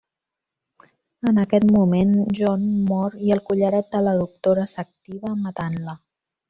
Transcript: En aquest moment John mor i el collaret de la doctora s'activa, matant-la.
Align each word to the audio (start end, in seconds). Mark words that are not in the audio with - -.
En 1.31 1.41
aquest 1.41 1.67
moment 1.75 2.15
John 2.39 2.65
mor 2.89 3.21
i 3.29 3.37
el 3.39 3.45
collaret 3.51 3.95
de 3.97 4.05
la 4.09 4.19
doctora 4.25 4.69
s'activa, 4.77 5.41
matant-la. 5.47 6.01